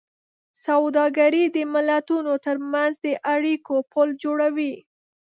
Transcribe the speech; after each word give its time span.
سوداګري 0.65 1.43
د 1.55 1.57
ملتونو 1.73 2.33
ترمنځ 2.45 2.93
د 3.05 3.07
اړیکو 3.33 3.75
پُل 3.91 4.09
جوړوي. 4.23 4.73